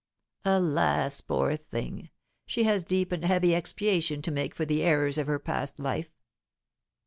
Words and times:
"Alas, 0.45 1.21
poor 1.21 1.55
thing! 1.55 2.09
she 2.47 2.63
has 2.63 2.83
deep 2.83 3.11
and 3.11 3.23
heavy 3.23 3.53
expiation 3.53 4.19
to 4.23 4.31
make 4.31 4.55
for 4.55 4.65
the 4.65 4.81
errors 4.81 5.19
of 5.19 5.27
her 5.27 5.37
past 5.37 5.79
life." 5.79 6.09